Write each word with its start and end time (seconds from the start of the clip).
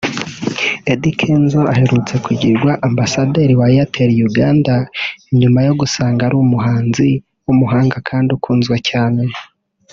Eddy 0.91 1.11
Kenzo 1.19 1.61
aherutse 1.73 2.15
kugirwa 2.25 2.71
ambasaderi 2.87 3.53
wa 3.59 3.67
Airtel 3.71 4.11
Uganda 4.29 4.75
nyuma 5.39 5.59
yo 5.67 5.73
gusanga 5.79 6.21
ari 6.27 6.35
umuhanzi 6.43 7.09
w'umuhanga 7.45 7.97
kandi 8.09 8.29
ukunzwe 8.37 8.77
cyane 8.89 9.23